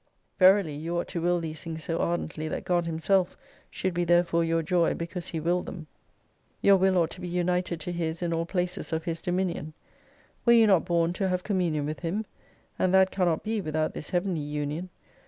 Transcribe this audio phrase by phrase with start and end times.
[0.39, 3.37] Verily you ought to will these things so ai'dently that God Himself
[3.69, 5.85] should be therefore your joy because He willed them.
[6.59, 9.73] Your will ought to be united to His in all places of His dominion.
[10.43, 12.25] Were you not bom to have communion with Him?
[12.79, 14.89] And that cannot be without this heavenly union.